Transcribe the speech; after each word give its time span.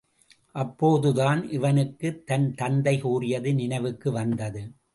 அப்போதுதான், 0.51 1.49
இவனுக்குத் 1.49 2.25
தன் 2.25 2.53
தந்தை 2.55 2.99
கூறியது 2.99 3.53
நினைவுக்கு 3.53 4.11
வந்தது. 4.11 4.63